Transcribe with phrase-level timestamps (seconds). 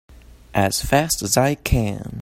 [0.55, 2.17] As fast as I can!